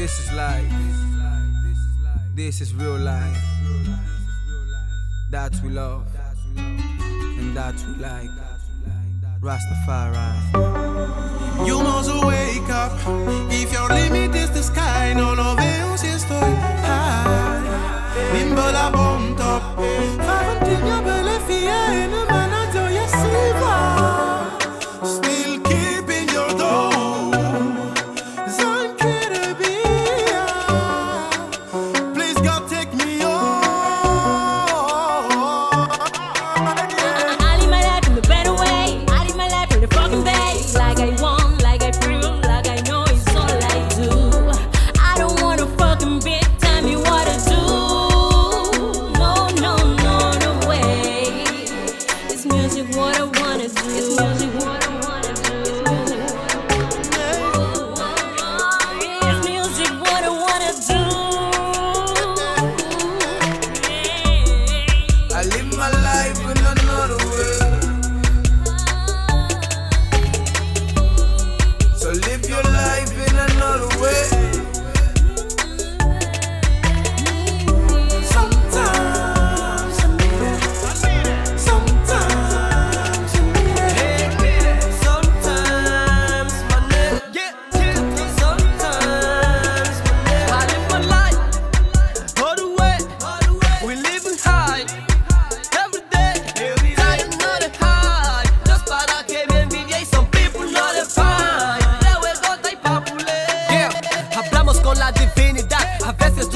This 0.00 0.18
is 0.18 0.32
life. 0.32 0.72
This 2.34 2.62
is 2.62 2.74
real 2.74 2.96
life. 2.96 3.36
That 5.30 5.52
we 5.62 5.68
love 5.68 6.06
and 6.56 7.54
that 7.54 7.74
we 7.86 8.02
like. 8.02 8.30
Rastafari. 9.42 10.56
You 11.66 11.82
must 11.82 12.14
wake 12.24 12.70
up. 12.70 12.96
If 13.52 13.74
your 13.74 13.88
limit 13.90 14.34
is 14.34 14.50
the 14.52 14.62
sky, 14.62 15.12
no 15.12 15.34
lo 15.34 15.54
veo 15.54 15.96
si 15.96 16.06
estoy 16.06 16.50
high. 16.82 17.60
Nimble 18.32 18.72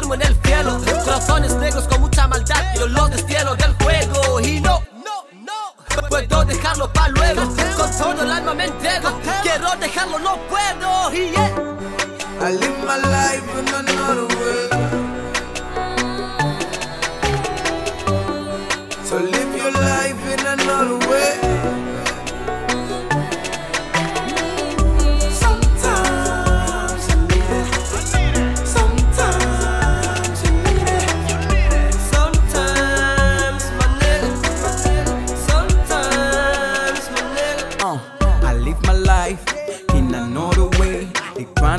Duermo 0.00 0.14
en 0.14 0.22
el 0.22 0.34
cielo. 0.42 0.80
Corazones 1.04 1.54
negros 1.56 1.86
con 1.86 2.00
mucha 2.00 2.26
maldad. 2.26 2.74
Yo 2.74 2.86
los 2.86 3.10
destielo 3.10 3.54
del 3.54 3.74
juego 3.74 4.40
y 4.40 4.58
no, 4.60 4.82
no, 5.04 5.26
no. 5.44 6.08
Puedo 6.08 6.42
dejarlo 6.46 6.90
para 6.90 7.08
luego. 7.08 7.42
Con 7.76 7.90
todo 7.98 8.22
el 8.22 8.32
alma 8.32 8.54
me 8.54 8.64
entrego. 8.64 9.10
Quiero 9.42 9.76
dejarlo, 9.76 10.18
no 10.18 10.38
puedo. 10.48 11.12
Y 11.12 11.30
yeah. 11.32 11.50
I 12.40 12.52
live 12.54 12.78
my 12.86 12.96
life 12.96 13.44
in 13.58 13.68
another 13.74 14.24
way. 14.38 14.69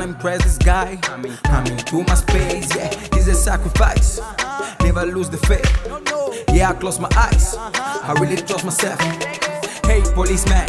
Tryna 0.00 0.08
impress 0.08 0.42
this 0.44 0.56
guy. 0.56 0.98
I'm 1.44 1.66
into 1.66 2.02
my 2.04 2.14
space, 2.14 2.74
yeah. 2.74 2.88
It's 3.12 3.26
a 3.26 3.34
sacrifice. 3.34 4.18
Never 4.80 5.04
lose 5.04 5.28
the 5.28 5.36
faith. 5.36 5.68
Yeah, 6.54 6.70
I 6.70 6.72
close 6.72 6.98
my 6.98 7.10
eyes. 7.16 7.54
I 7.58 8.14
really 8.18 8.36
trust 8.36 8.64
myself. 8.64 8.98
Hey, 9.84 10.00
policeman, 10.14 10.64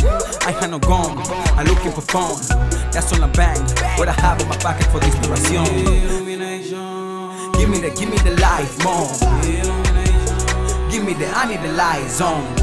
I 0.46 0.52
have 0.60 0.70
no 0.70 0.80
gun. 0.80 1.18
I'm 1.58 1.66
looking 1.66 1.94
for 1.94 2.02
fun. 2.02 2.36
That's 2.92 3.14
all 3.14 3.24
I 3.24 3.28
bang. 3.32 3.62
What 3.98 4.10
I 4.10 4.14
have 4.20 4.42
in 4.42 4.50
my 4.50 4.58
pocket 4.58 4.88
for 4.88 5.00
this 5.00 5.16
duration. 5.16 5.64
Give 7.54 7.70
me 7.70 7.80
the, 7.80 7.96
give 7.98 8.10
me 8.10 8.18
the 8.18 8.38
life, 8.42 8.84
mom. 8.84 9.08
Give 10.92 11.06
me 11.06 11.14
the, 11.14 11.30
I 11.34 11.48
need 11.48 11.62
the 11.62 11.72
light 11.72 12.10
zone. 12.10 12.61